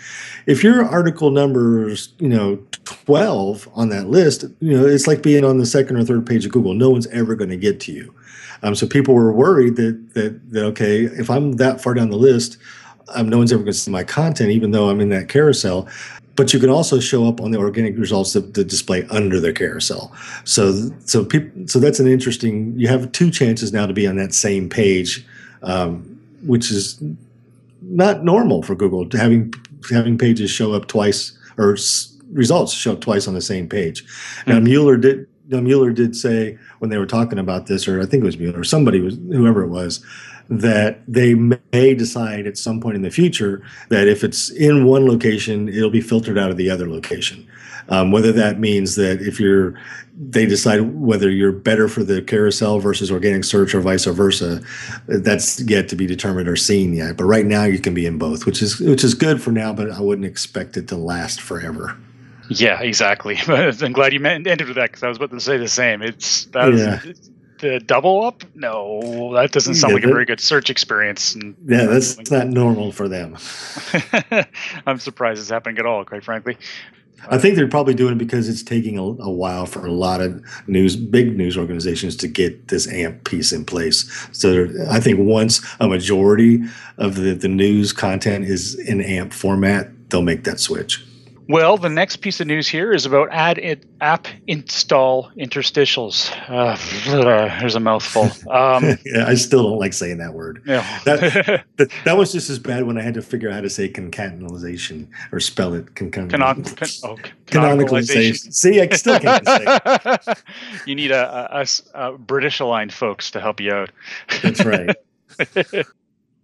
[0.47, 5.45] If your article number's, you know, 12 on that list, you know, it's like being
[5.45, 6.73] on the second or third page of Google.
[6.73, 8.15] No one's ever going to get to you.
[8.63, 12.17] Um, so people were worried that, that, that, okay, if I'm that far down the
[12.17, 12.57] list,
[13.09, 15.87] um, no one's ever going to see my content, even though I'm in that carousel.
[16.35, 19.53] But you can also show up on the organic results that, that display under the
[19.53, 20.11] carousel.
[20.45, 22.73] So, so people, so that's an interesting.
[22.79, 25.27] You have two chances now to be on that same page,
[25.63, 27.03] um, which is
[27.83, 29.53] not normal for Google to having
[29.91, 34.05] having pages show up twice or s- results show up twice on the same page.
[34.47, 35.27] Now Mueller did.
[35.49, 38.39] Now Mueller did say when they were talking about this, or I think it was
[38.39, 40.03] Mueller, somebody was whoever it was,
[40.61, 45.07] that they may decide at some point in the future that if it's in one
[45.07, 47.47] location, it'll be filtered out of the other location.
[47.89, 49.75] Um, whether that means that if you're,
[50.17, 54.63] they decide whether you're better for the carousel versus organic search or vice versa.
[55.07, 57.17] That's yet to be determined or seen yet.
[57.17, 59.73] But right now, you can be in both, which is which is good for now.
[59.73, 61.97] But I wouldn't expect it to last forever.
[62.51, 63.37] Yeah, exactly.
[63.49, 66.03] I'm glad you ended with that because I was about to say the same.
[66.03, 67.01] It's that Yeah.
[67.63, 68.45] The double up.
[68.55, 71.35] No, that doesn't sound Yeah, like a very good search experience.
[71.35, 73.39] And Yeah, that's not normal for them.
[74.87, 76.05] I'm surprised it's happening at all.
[76.05, 76.59] Quite frankly.
[77.31, 80.21] I think they're probably doing it because it's taking a, a while for a lot
[80.21, 84.11] of news, big news organizations to get this AMP piece in place.
[84.33, 86.63] So I think once a majority
[86.99, 91.05] of the, the news content is in AMP format, they'll make that switch.
[91.49, 96.31] Well, the next piece of news here is about add it, app install interstitials.
[96.49, 96.77] Uh,
[97.61, 98.25] there's a mouthful.
[98.51, 100.63] Um, yeah, I still don't like saying that word.
[100.67, 101.01] yeah.
[101.05, 103.71] That, that, that was just as bad when I had to figure out how to
[103.71, 105.95] say concatenalization or spell it.
[105.95, 108.53] Concon- Canon, con, oh, canonicalization.
[108.55, 110.35] See, I still can't say
[110.87, 113.91] you need a, a- a British aligned folks to help you out.
[114.43, 114.97] That's right.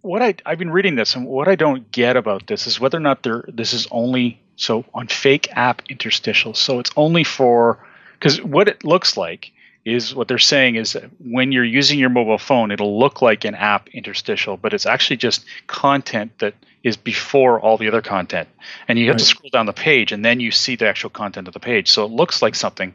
[0.01, 2.97] what I I've been reading this and what I don't get about this is whether
[2.97, 6.57] or not there this is only so on fake app interstitials.
[6.57, 7.79] So it's only for
[8.13, 9.51] because what it looks like
[9.85, 13.45] is what they're saying is that when you're using your mobile phone, it'll look like
[13.45, 18.49] an app interstitial, but it's actually just content that is before all the other content.
[18.87, 21.47] And you have to scroll down the page and then you see the actual content
[21.47, 21.89] of the page.
[21.89, 22.93] So it looks like something,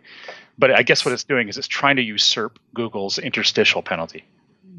[0.59, 4.25] but I guess what it's doing is it's trying to usurp Google's interstitial penalty.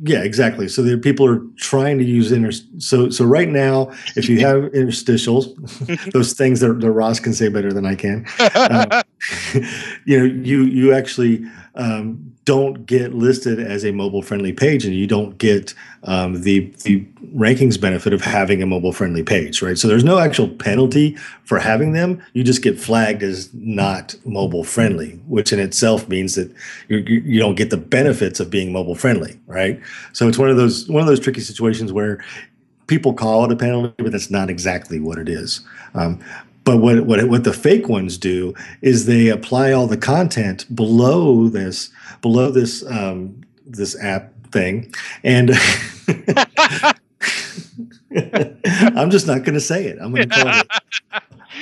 [0.04, 0.68] Yeah, exactly.
[0.68, 2.52] So there, people are trying to use inter.
[2.80, 7.48] So, so right now, if you have interstitials, those things that, that Ross can say
[7.48, 9.04] better than I can, um,
[10.06, 14.94] you know, you you actually um, don't get listed as a mobile friendly page, and
[14.94, 19.78] you don't get um, the the rankings benefit of having a mobile friendly page, right?
[19.78, 22.22] So there's no actual penalty for having them.
[22.34, 26.54] You just get flagged as not mobile friendly, which in itself means that
[26.88, 29.80] you you don't get the benefits of being mobile friendly, right?
[30.14, 32.24] So it's one of those one of those tricky situations where
[32.88, 35.62] people call it a penalty, but that's not exactly what it is.
[35.96, 36.20] Um,
[36.66, 41.48] but what, what what the fake ones do is they apply all the content below
[41.48, 41.90] this
[42.22, 45.52] below this um, this app thing, and
[48.96, 49.98] I'm just not going to say it.
[50.02, 50.68] I'm going to call it.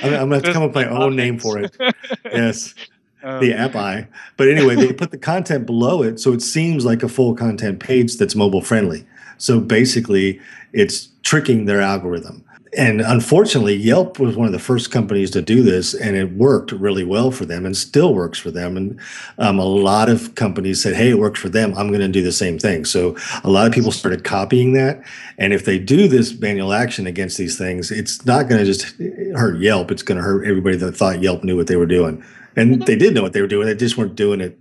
[0.02, 1.76] I'm, I'm going to have to come up with my own name for it.
[2.26, 2.74] Yes,
[3.22, 4.08] Um, the app eye.
[4.38, 7.80] But anyway, they put the content below it, so it seems like a full content
[7.80, 9.06] page that's mobile friendly.
[9.38, 10.40] So basically,
[10.72, 12.43] it's tricking their algorithm.
[12.76, 16.72] And unfortunately, Yelp was one of the first companies to do this, and it worked
[16.72, 18.78] really well for them and still works for them.
[18.78, 19.00] And
[19.38, 21.74] um, a lot of companies said, hey, it works for them.
[21.78, 22.86] I'm going to do the same thing.
[22.86, 25.04] So a lot of people started copying that.
[25.38, 28.96] And if they do this manual action against these things, it's not going to just
[29.36, 32.24] hurt Yelp, it's going to hurt everybody that thought Yelp knew what they were doing.
[32.56, 34.60] And they did know what they were doing, they just weren't doing it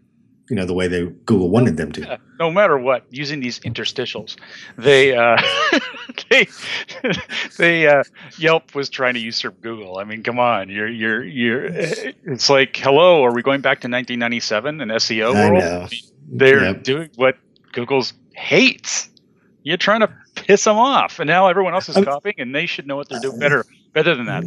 [0.50, 2.18] you know the way they Google wanted them to.
[2.38, 4.36] no matter what, using these interstitials,
[4.76, 5.40] they uh,
[6.30, 6.46] they
[7.58, 8.02] they uh,
[8.38, 9.98] Yelp was trying to usurp Google.
[9.98, 11.64] I mean, come on, you're you're you're.
[11.66, 15.62] It's like, hello, are we going back to 1997 and SEO I world?
[15.64, 15.88] know.
[16.34, 16.82] They're Yep.
[16.84, 17.36] doing what
[17.72, 19.08] Google's hates.
[19.64, 22.66] You're trying to piss them off, and now everyone else is I'm- copying, and they
[22.66, 24.44] should know what they're doing better better than that.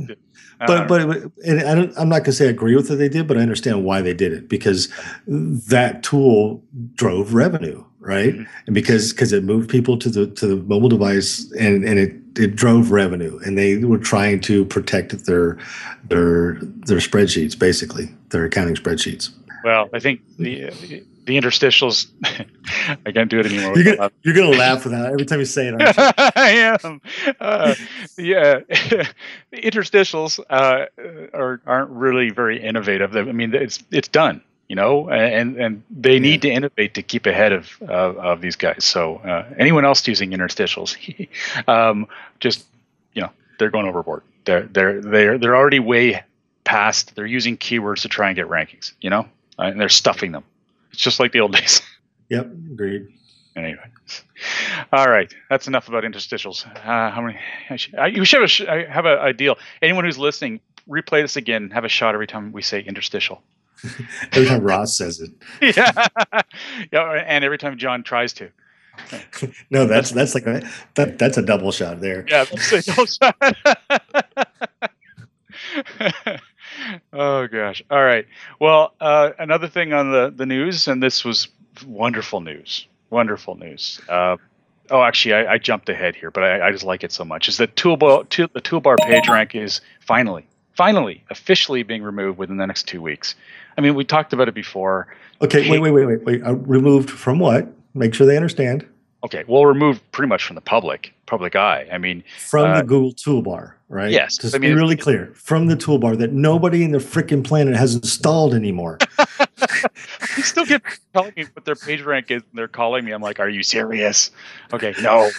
[0.61, 1.01] Uh, But but
[1.45, 3.37] and I don't, I'm not going to say I agree with what they did, but
[3.37, 4.87] I understand why they did it because
[5.27, 6.63] that tool
[6.95, 8.33] drove revenue, right?
[8.35, 8.47] Mhm.
[8.67, 12.13] And because because it moved people to the to the mobile device and and it
[12.37, 15.57] it drove revenue, and they were trying to protect their
[16.09, 19.29] their their spreadsheets, basically their accounting spreadsheets.
[19.63, 20.69] well, I think the
[21.25, 22.07] the interstitials.
[23.05, 23.77] I can't do it anymore.
[23.77, 25.73] You're gonna you're gonna laugh without every time you say it.
[25.73, 26.03] Aren't you?
[26.35, 27.01] I am.
[27.39, 27.75] Uh,
[28.17, 29.07] yeah, the
[29.53, 30.85] interstitials uh,
[31.33, 33.15] are aren't really very innovative.
[33.15, 37.25] I mean, it's it's done, you know, and and they need to innovate to keep
[37.25, 38.85] ahead of of, of these guys.
[38.85, 40.95] So uh, anyone else using interstitials,
[41.67, 42.07] um,
[42.39, 42.65] just
[43.13, 44.23] you know, they're going overboard.
[44.45, 46.23] They're they're they're they're already way
[46.63, 47.15] past.
[47.15, 50.43] They're using keywords to try and get rankings, you know, uh, and they're stuffing them.
[50.95, 51.81] It's just like the old days.
[52.29, 53.05] Yep, agreed.
[53.55, 53.85] Anyway,
[54.91, 56.65] all right, that's enough about interstitials.
[56.77, 57.37] Uh, how many?
[57.69, 59.57] I should, I, you should have a, have a, a deal.
[59.83, 61.69] Anyone who's listening, replay this again.
[61.69, 63.43] Have a shot every time we say interstitial.
[64.31, 65.31] Every time Ross says it.
[65.77, 66.07] yeah,
[66.91, 68.49] yeah, and every time John tries to.
[69.69, 72.25] No, that's that's like a, that that's a double shot there.
[72.27, 73.35] Yeah, that's a double shot.
[77.13, 77.83] Oh gosh.
[77.89, 78.25] All right.
[78.59, 81.47] Well, uh, another thing on the the news, and this was
[81.85, 82.87] wonderful news.
[83.09, 84.01] Wonderful news.
[84.09, 84.37] Uh,
[84.89, 87.47] oh, actually, I, I jumped ahead here, but I, I just like it so much.
[87.47, 92.57] Is that toolbar tool, the toolbar page rank is finally, finally, officially being removed within
[92.57, 93.35] the next two weeks.
[93.77, 95.07] I mean, we talked about it before.
[95.41, 96.43] Okay, wait, wait, wait, wait, wait.
[96.43, 97.67] Uh, removed from what?
[97.93, 98.85] Make sure they understand.
[99.25, 101.87] Okay, well, removed pretty much from the public public eye.
[101.91, 104.11] I mean, From Uh, the Google toolbar, right?
[104.11, 105.31] yes, Just I mean, be it's- really clear.
[105.33, 108.99] From the toolbar that nobody in the freaking planet has installed anymore.
[109.19, 110.83] I still get
[111.13, 113.11] telling me what their page rank is, and they're calling me.
[113.13, 114.29] I'm like, "Are you serious?"
[114.71, 115.31] Okay, no.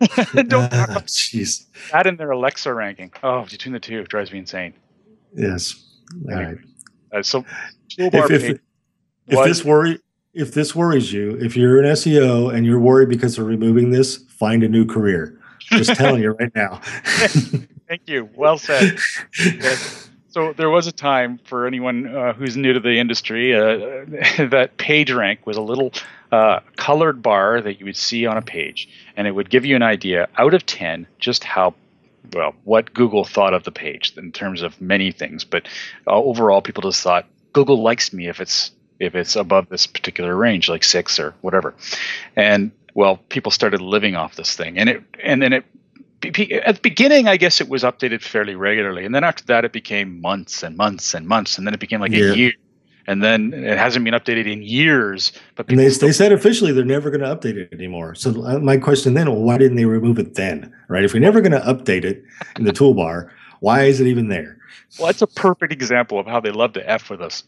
[0.34, 1.66] Don't about Jeez.
[1.92, 3.12] that in their Alexa ranking.
[3.22, 4.72] Oh, between the two, drives me insane.
[5.36, 5.74] yes.
[6.30, 6.56] All right.
[7.12, 7.44] Uh, so,
[7.90, 8.60] toolbar If, if,
[9.28, 9.98] if this worry
[10.36, 14.18] if this worries you, if you're an SEO and you're worried because they're removing this,
[14.28, 15.40] find a new career.
[15.72, 16.76] Just telling you right now.
[17.88, 18.28] thank you.
[18.36, 18.98] Well said.
[20.28, 23.60] So there was a time for anyone uh, who's new to the industry uh,
[24.50, 25.90] that PageRank was a little
[26.30, 29.74] uh, colored bar that you would see on a page, and it would give you
[29.74, 31.74] an idea out of ten just how
[32.34, 35.44] well what Google thought of the page in terms of many things.
[35.44, 35.66] But
[36.06, 40.34] uh, overall, people just thought Google likes me if it's if it's above this particular
[40.36, 41.74] range, like six or whatever.
[42.36, 45.64] And well, people started living off this thing, and it and then it
[46.22, 49.72] at the beginning, I guess it was updated fairly regularly, and then after that, it
[49.72, 52.32] became months and months and months, and then it became like Yeah.
[52.32, 52.52] a year,
[53.06, 55.32] and then it hasn't been updated in years.
[55.56, 58.14] But And they, they said officially they're never going to update it anymore.
[58.14, 60.74] So uh, my question then, well, why didn't they remove it then?
[60.88, 61.04] Right?
[61.04, 62.24] If we're never going to update it
[62.58, 63.30] in the toolbar,
[63.60, 64.56] why is it even there?
[64.98, 67.44] well, it's a perfect example of how they love to f with us,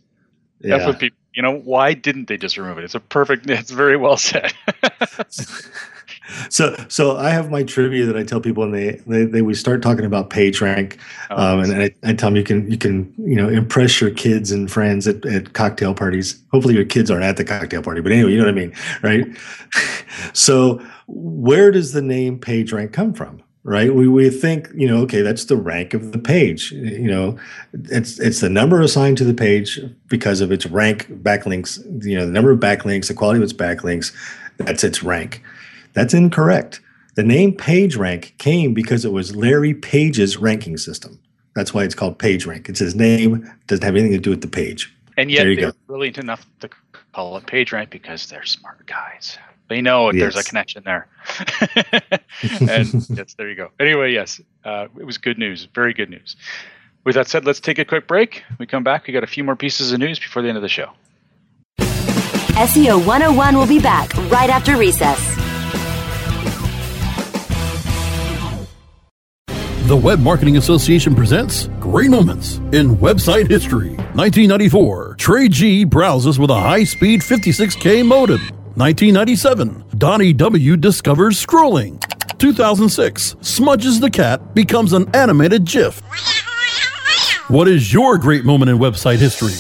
[0.60, 0.86] Yeah.
[0.86, 1.18] with people.
[1.34, 2.84] You know, why didn't they just remove it?
[2.84, 3.48] It's a perfect.
[3.50, 4.52] It's very well said.
[6.50, 9.54] so so I have my trivia that I tell people and they they, they we
[9.54, 10.98] start talking about PageRank.
[11.30, 14.10] Oh, um, and I, I tell them you can you can you know impress your
[14.10, 16.42] kids and friends at, at cocktail parties.
[16.50, 18.74] Hopefully your kids aren't at the cocktail party, but anyway, you know what I mean,
[19.02, 19.26] right?
[20.32, 23.42] so where does the name PageRank come from?
[23.68, 27.38] Right, we, we think you know okay that's the rank of the page you know
[27.72, 32.24] it's it's the number assigned to the page because of its rank backlinks you know
[32.24, 34.14] the number of backlinks the quality of its backlinks
[34.56, 35.42] that's its rank
[35.98, 36.80] that's incorrect.
[37.16, 41.18] The name PageRank came because it was Larry Page's ranking system.
[41.56, 42.68] That's why it's called PageRank.
[42.68, 44.94] It's his name, doesn't have anything to do with the page.
[45.16, 45.72] and yet they're go.
[45.88, 46.70] brilliant enough to
[47.12, 49.36] call it PageRank because they're smart guys.
[49.68, 50.20] They know yes.
[50.20, 51.06] there's a connection there.
[52.60, 53.70] and yes, there you go.
[53.78, 55.68] Anyway, yes, uh, it was good news.
[55.74, 56.36] Very good news.
[57.04, 58.42] With that said, let's take a quick break.
[58.48, 59.06] When we come back.
[59.06, 60.90] We got a few more pieces of news before the end of the show.
[61.78, 65.36] SEO 101 will be back right after recess.
[69.86, 73.96] The Web Marketing Association presents Great Moments in Website History.
[74.14, 75.14] 1994.
[75.18, 78.57] Trey G browses with a high speed 56K modem.
[78.78, 82.00] 1997, Donnie W discovers scrolling.
[82.38, 86.00] 2006, Smudges the Cat becomes an animated GIF.
[87.48, 89.54] What is your great moment in website history?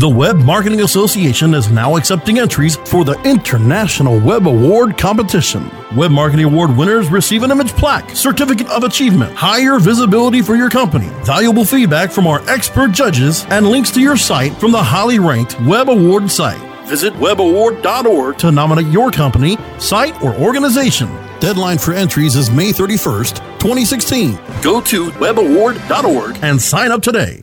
[0.00, 5.70] The Web Marketing Association is now accepting entries for the International Web Award competition.
[5.94, 10.70] Web Marketing Award winners receive an image plaque, certificate of achievement, higher visibility for your
[10.70, 15.18] company, valuable feedback from our expert judges, and links to your site from the highly
[15.18, 16.71] ranked Web Award site.
[16.84, 21.08] Visit webaward.org to nominate your company, site, or organization.
[21.40, 24.38] Deadline for entries is May 31st, 2016.
[24.62, 27.42] Go to webaward.org and sign up today.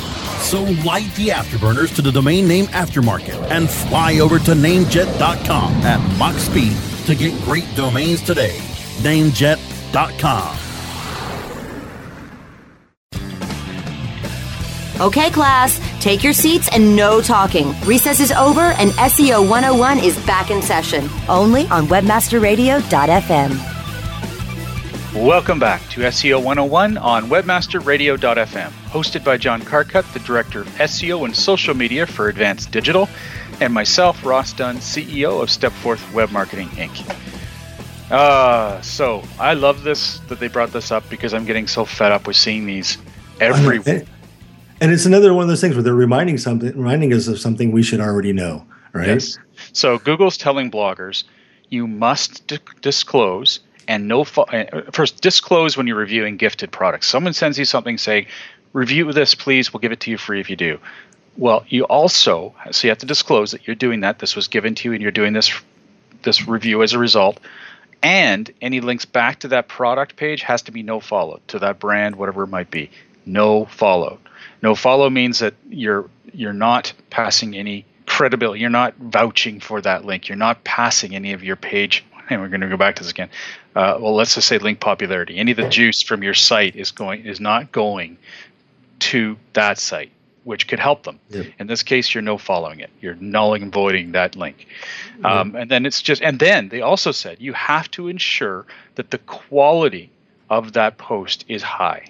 [0.41, 6.17] So light the afterburners to the domain name aftermarket and fly over to namejet.com at
[6.17, 6.75] Mach speed
[7.05, 8.57] to get great domains today.
[9.01, 10.57] Namejet.com.
[14.99, 17.73] Okay, class, take your seats and no talking.
[17.85, 23.70] Recess is over and SEO 101 is back in session, only on webmasterradio.fm.
[25.15, 31.25] Welcome back to SEO 101 on webmasterradio.fm, hosted by John Carcutt, the Director of SEO
[31.25, 33.09] and Social Media for Advanced Digital,
[33.59, 37.05] and myself, Ross Dunn, CEO of Stepforth Web Marketing Inc.
[38.09, 42.13] Uh, so I love this that they brought this up because I'm getting so fed
[42.13, 42.97] up with seeing these
[43.41, 44.07] every and,
[44.79, 47.73] and it's another one of those things where they're reminding something reminding us of something
[47.73, 49.09] we should already know, right?
[49.09, 49.37] Yes.
[49.73, 51.25] So Google's telling bloggers
[51.67, 57.07] you must di- disclose and no fo- uh, first disclose when you're reviewing gifted products.
[57.07, 58.27] Someone sends you something saying,
[58.73, 59.73] "Review this, please.
[59.73, 60.79] We'll give it to you free if you do."
[61.37, 64.19] Well, you also so you have to disclose that you're doing that.
[64.19, 65.51] This was given to you, and you're doing this
[66.23, 67.39] this review as a result.
[68.03, 71.79] And any links back to that product page has to be no follow to that
[71.79, 72.89] brand, whatever it might be.
[73.25, 74.19] No follow.
[74.61, 78.59] No follow means that you're you're not passing any credibility.
[78.59, 80.27] You're not vouching for that link.
[80.27, 83.11] You're not passing any of your page and we're going to go back to this
[83.11, 83.29] again.
[83.75, 85.37] Uh, well, let's just say link popularity.
[85.37, 88.17] Any of the juice from your site is going is not going
[88.99, 90.11] to that site,
[90.43, 91.19] which could help them.
[91.29, 91.47] Yep.
[91.59, 92.89] In this case, you're no following it.
[93.01, 94.67] You're nulling and voiding that link.
[95.23, 98.65] Um, and then it's just and then they also said you have to ensure
[98.95, 100.09] that the quality
[100.49, 102.05] of that post is high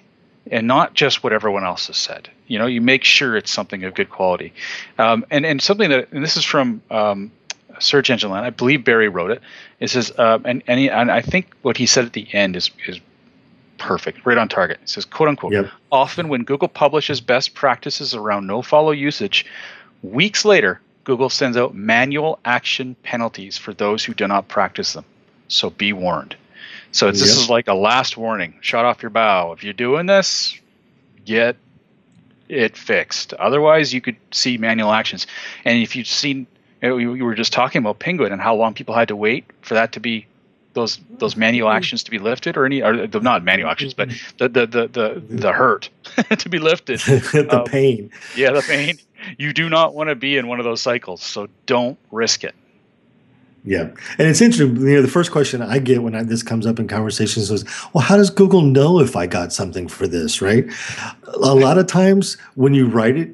[0.50, 2.28] and not just what everyone else has said.
[2.48, 4.52] You know, you make sure it's something of good quality.
[4.98, 7.30] Um, and and something that and this is from um,
[7.78, 8.46] Search Engine Land.
[8.46, 9.42] I believe Barry wrote it.
[9.80, 12.56] It says, uh, and and, he, and I think what he said at the end
[12.56, 13.00] is is
[13.78, 14.78] perfect, right on target.
[14.82, 15.52] It says, quote unquote.
[15.52, 15.70] Yep.
[15.90, 19.46] Often, when Google publishes best practices around no follow usage,
[20.02, 25.04] weeks later, Google sends out manual action penalties for those who do not practice them.
[25.48, 26.36] So be warned.
[26.92, 28.54] So it's, this is like a last warning.
[28.60, 29.52] Shut off your bow.
[29.52, 30.58] If you're doing this,
[31.24, 31.56] get
[32.48, 33.32] it fixed.
[33.34, 35.26] Otherwise, you could see manual actions.
[35.64, 36.46] And if you've seen,
[36.82, 39.44] Eh, we we were just talking about Penguin and how long people had to wait
[39.62, 40.26] for that to be
[40.74, 41.76] those those manual mm-hmm.
[41.76, 44.36] actions to be lifted, or any, or the- not manual actions, but mm-hmm.
[44.38, 45.88] the the the the, the hurt
[46.38, 47.00] to be lifted.
[47.00, 48.10] the Um, pain.
[48.36, 48.98] yeah, the pain.
[49.38, 52.56] You do not want to be in one of those cycles, so don't risk it.
[53.64, 53.82] Yeah,
[54.18, 54.76] and it's interesting.
[54.76, 57.64] You know, the first question I get when I, this comes up in conversations is,
[57.92, 60.66] "Well, how does Google know if I got something for this?" Right?
[61.28, 63.30] A lot of times when you write it,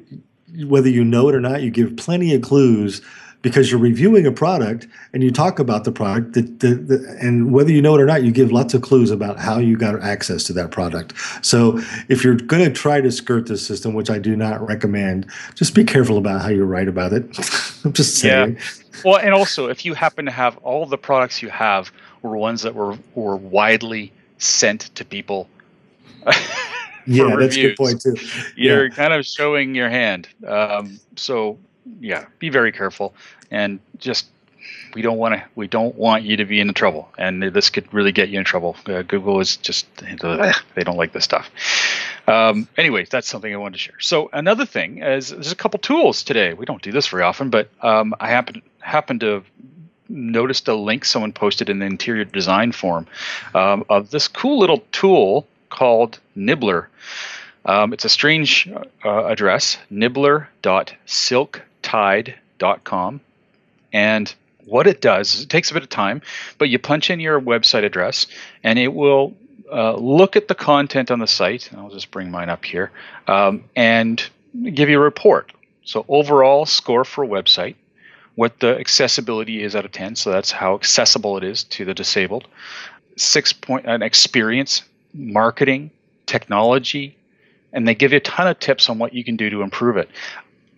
[0.67, 3.01] whether you know it or not, you give plenty of clues
[3.41, 6.33] because you're reviewing a product and you talk about the product.
[6.33, 9.11] The, the, the, and whether you know it or not, you give lots of clues
[9.11, 11.13] about how you got access to that product.
[11.41, 11.79] So
[12.09, 15.25] if you're going to try to skirt this system, which I do not recommend,
[15.55, 17.23] just be careful about how you write about it.
[17.85, 18.55] I'm just saying.
[18.55, 18.61] yeah.
[19.05, 22.61] Well, and also if you happen to have all the products you have were ones
[22.63, 25.47] that were were widely sent to people.
[27.05, 28.15] Yeah, for that's a good point too.
[28.55, 28.93] You're Yeah.
[28.93, 30.27] kind of showing your hand.
[30.45, 31.57] Um, so
[31.99, 33.13] yeah, be very careful.
[33.51, 34.27] And just
[34.93, 37.09] we don't want to we don't want you to be in trouble.
[37.17, 38.75] And this could really get you in trouble.
[38.85, 39.87] Uh, google is just
[40.75, 41.49] they don't like this stuff.
[42.27, 43.99] Um, anyways that's something i wanted to share.
[43.99, 46.53] So another thing is there's a couple tools today.
[46.53, 49.43] We don't do this very often but um, i happen happen to
[50.09, 53.05] noticed a link someone posted in the interior design forum
[53.53, 56.89] um, of this cool little tool called nibbler.
[57.65, 58.67] Um, it's a strange
[59.05, 59.77] uh, address
[61.89, 63.21] nibbler.silktide.com
[63.91, 64.35] and
[64.65, 66.21] what it does is it takes a bit of time,
[66.57, 68.27] but you punch in your website address
[68.63, 69.35] and it will
[69.71, 71.71] uh, look at the content on the site.
[71.75, 72.91] I'll just bring mine up here
[73.27, 74.23] um, and
[74.73, 75.51] give you a report.
[75.83, 77.75] So, overall score for a website,
[78.35, 80.15] what the accessibility is out of 10.
[80.15, 82.47] So, that's how accessible it is to the disabled.
[83.15, 84.83] Six point, an experience,
[85.13, 85.89] marketing,
[86.27, 87.15] technology,
[87.73, 89.97] and they give you a ton of tips on what you can do to improve
[89.97, 90.09] it.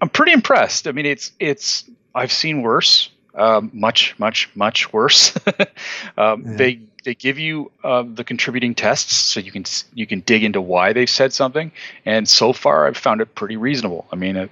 [0.02, 0.88] I'm pretty impressed.
[0.88, 1.86] I mean, it's it's
[2.16, 5.36] I've seen worse, um, much much much worse.
[6.18, 6.56] um, Yeah.
[6.58, 10.62] They they give you uh, the contributing tests, so you can you can dig into
[10.62, 11.72] why they've said something.
[12.06, 14.08] And so far, I've found it pretty reasonable.
[14.12, 14.50] I mean, it,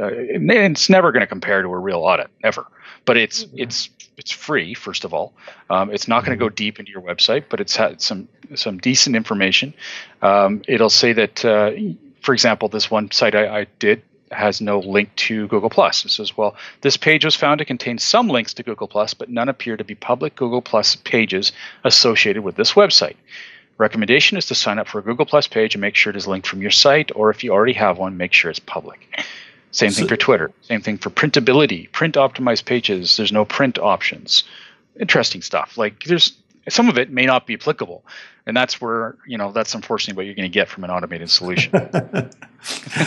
[0.00, 2.66] uh, it's never going to compare to a real audit, ever.
[3.04, 5.32] But it's it's it's free first of all.
[5.70, 8.78] Um, it's not going to go deep into your website, but it's had some some
[8.78, 9.74] decent information.
[10.22, 11.72] Um, it'll say that, uh,
[12.22, 14.02] for example, this one site I, I did
[14.34, 16.04] has no link to Google Plus.
[16.04, 19.30] It says, well, this page was found to contain some links to Google Plus, but
[19.30, 21.52] none appear to be public Google Plus pages
[21.84, 23.16] associated with this website.
[23.78, 26.26] Recommendation is to sign up for a Google Plus page and make sure it is
[26.26, 29.24] linked from your site, or if you already have one, make sure it's public.
[29.72, 30.52] Same thing for Twitter.
[30.62, 31.90] Same thing for printability.
[31.90, 33.16] Print optimized pages.
[33.16, 34.44] There's no print options.
[35.00, 35.76] Interesting stuff.
[35.76, 36.32] Like there's
[36.68, 38.04] some of it may not be applicable,
[38.46, 41.30] and that's where you know that's unfortunately what you're going to get from an automated
[41.30, 41.72] solution.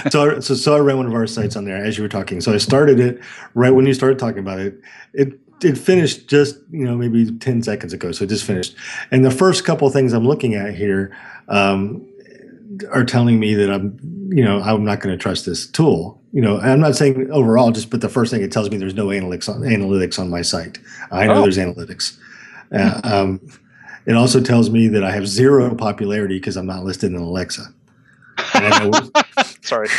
[0.09, 2.09] so, I, so, so I ran one of our sites on there as you were
[2.09, 2.41] talking.
[2.41, 3.19] So I started it
[3.53, 4.79] right when you started talking about it.
[5.13, 8.11] It it finished just you know maybe ten seconds ago.
[8.11, 8.75] So it just finished.
[9.11, 11.15] And the first couple things I'm looking at here
[11.47, 12.07] um,
[12.91, 13.97] are telling me that I'm
[14.31, 16.21] you know I'm not going to trust this tool.
[16.33, 18.93] You know, I'm not saying overall, just but the first thing it tells me there's
[18.93, 20.77] no analytics on analytics on my site.
[21.09, 21.41] I know Oh.
[21.41, 22.17] there's analytics.
[22.71, 23.41] Uh, um,
[24.05, 27.73] it also tells me that I have zero popularity because I'm not listed in Alexa.
[28.53, 29.11] And I know-
[29.61, 29.89] Sorry.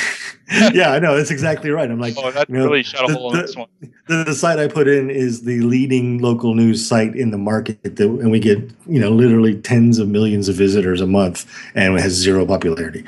[0.72, 1.14] yeah, I know.
[1.16, 1.90] That's exactly right.
[1.90, 3.68] I'm like, Oh, that you know, really shot a the- in this one.
[4.06, 7.82] The, the site I put in is the leading local news site in the market,
[7.82, 11.44] that, and we get you know literally tens of millions of visitors a month,
[11.74, 13.04] and it has zero popularity.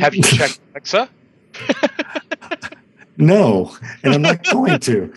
[0.00, 1.08] Have you checked Alexa?
[3.16, 5.12] No, and I'm not going to.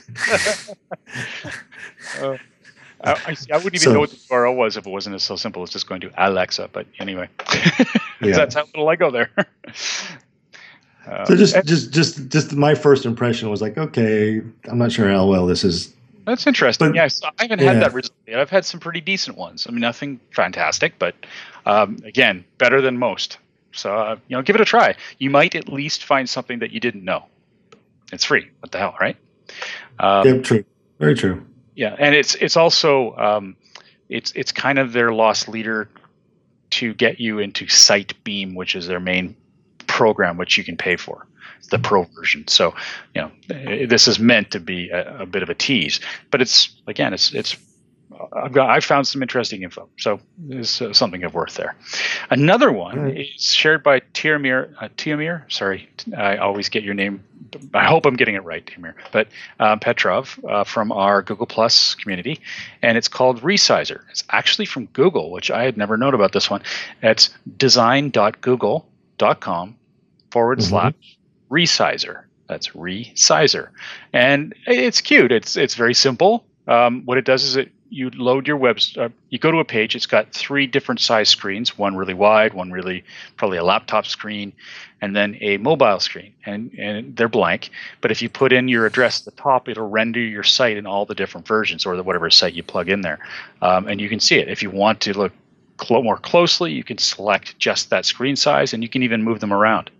[2.21, 2.37] Uh,
[3.03, 5.61] I, I, wouldn't even So- know what the URL was if it wasn't so simple
[5.63, 6.69] as just going to Alexa.
[6.71, 7.27] But anyway,
[8.21, 8.35] Yeah.
[8.37, 9.29] that's how little I go there.
[11.05, 15.09] Uh, So just just just just my first impression was like, okay, I'm not sure
[15.09, 15.93] how well this is.
[16.25, 16.89] That's interesting.
[16.89, 17.73] But- yes, I haven't yeah.
[17.73, 18.39] had that result yet.
[18.39, 19.67] I've had some pretty decent ones.
[19.67, 21.13] I mean, nothing fantastic, but
[21.65, 23.37] um, again, better than most.
[23.73, 24.95] So uh, you know, give it a try.
[25.19, 27.25] You might at least find something that you didn't know.
[28.13, 28.49] It's free.
[28.61, 29.17] What the hell, right?
[29.99, 30.63] Um, Yep, true,
[30.99, 31.43] very true.
[31.75, 33.55] Yeah, and it's it's also um,
[34.09, 35.89] it's it's kind of their loss leader
[36.71, 39.35] to get you into SiteBeam, which is their main
[39.87, 41.27] program, which you can pay for.
[41.69, 42.47] The pro version.
[42.47, 42.75] So
[43.15, 43.31] you know
[43.87, 45.99] this is meant to be a, a bit of a tease,
[46.29, 47.55] but it's again it's it's.
[48.33, 48.69] I've got.
[48.69, 51.75] I found some interesting info, so there's uh, something of worth there.
[52.29, 53.17] Another one right.
[53.21, 54.73] is shared by Tiamir.
[54.81, 57.23] Uh, Tiamir, sorry, I always get your name.
[57.73, 58.93] I hope I'm getting it right, Tiamir.
[59.11, 59.27] But
[59.59, 62.39] uh, Petrov uh, from our Google Plus community,
[62.81, 64.01] and it's called Resizer.
[64.09, 66.61] It's actually from Google, which I had never known about this one.
[67.01, 69.75] It's design.google.com
[70.31, 70.63] forward Mhm.
[70.63, 70.93] slash
[71.51, 72.23] resizer.
[72.47, 73.69] That's resizer,
[74.11, 75.31] and it's cute.
[75.31, 76.45] It's it's very simple.
[76.67, 78.79] Um, what it does is it you load your web.
[78.97, 79.95] Uh, you go to a page.
[79.95, 81.77] It's got three different size screens.
[81.77, 83.03] One really wide, one really
[83.37, 84.51] probably a laptop screen,
[84.99, 86.33] and then a mobile screen.
[86.45, 87.69] And and they're blank.
[88.01, 90.87] But if you put in your address at the top, it'll render your site in
[90.87, 93.19] all the different versions or the whatever site you plug in there,
[93.61, 94.49] um, and you can see it.
[94.49, 95.31] If you want to look
[95.77, 99.39] clo- more closely, you can select just that screen size, and you can even move
[99.39, 99.91] them around.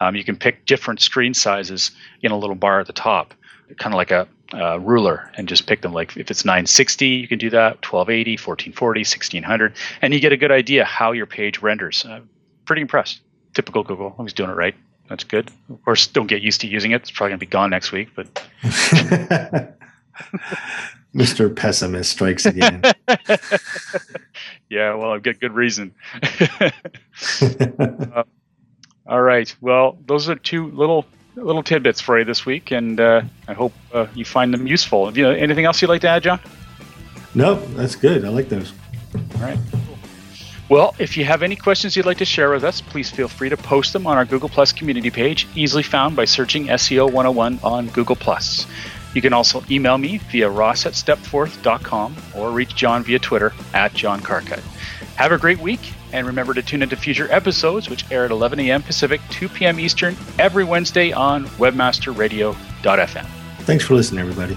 [0.00, 3.32] Um, you can pick different screen sizes in a little bar at the top,
[3.78, 5.92] kind of like a uh, ruler, and just pick them.
[5.92, 10.36] Like if it's 960, you can do that, 1280, 1440, 1600, and you get a
[10.36, 12.04] good idea how your page renders.
[12.04, 12.20] Uh,
[12.64, 13.20] pretty impressed.
[13.54, 14.14] Typical Google.
[14.18, 14.74] I was doing it right.
[15.08, 15.50] That's good.
[15.68, 17.02] Of course, don't get used to using it.
[17.02, 18.42] It's probably going to be gone next week, but
[21.14, 21.54] Mr.
[21.54, 22.82] Pessimist strikes again.
[24.70, 25.94] yeah, well, I've got good reason.
[26.60, 28.22] uh,
[29.06, 29.54] all right.
[29.60, 31.04] Well, those are two little
[31.36, 35.06] little tidbits for you this week, and uh, I hope uh, you find them useful.
[35.06, 36.40] Have you know, anything else you'd like to add, John?
[37.34, 38.24] No, that's good.
[38.24, 38.72] I like those.
[39.14, 39.58] All right.
[40.68, 43.48] Well, if you have any questions you'd like to share with us, please feel free
[43.50, 47.60] to post them on our Google Plus community page, easily found by searching SEO 101
[47.62, 48.66] on Google Plus.
[49.14, 53.92] You can also email me via ross at stepforth.com or reach John via Twitter at
[53.92, 54.60] John Carcutt.
[55.16, 58.60] Have a great week, and remember to tune into future episodes, which air at 11
[58.60, 58.82] a.m.
[58.82, 59.80] Pacific, 2 p.m.
[59.80, 63.26] Eastern, every Wednesday on webmasterradio.fm.
[63.60, 64.56] Thanks for listening, everybody.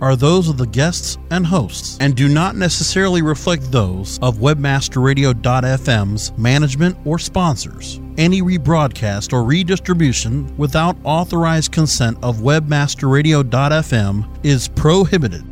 [0.00, 6.38] are those of the guests and hosts and do not necessarily reflect those of webmasterradio.fm's
[6.38, 8.00] management or sponsors.
[8.18, 15.44] Any rebroadcast or redistribution without authorized consent of webmasterradio.fm is prohibited.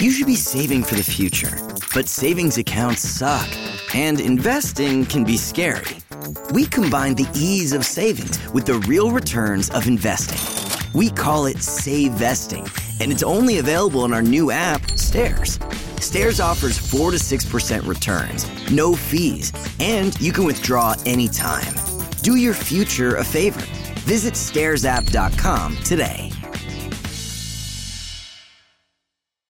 [0.00, 1.58] You should be saving for the future,
[1.92, 3.48] but savings accounts suck,
[3.94, 5.98] and investing can be scary.
[6.52, 10.69] We combine the ease of savings with the real returns of investing.
[10.92, 12.66] We call it Save Vesting,
[13.00, 15.58] and it's only available in our new app, Stairs.
[16.00, 21.74] Stairs offers 4 to 6% returns, no fees, and you can withdraw anytime.
[22.22, 23.60] Do your future a favor.
[24.00, 26.32] Visit stairsapp.com today.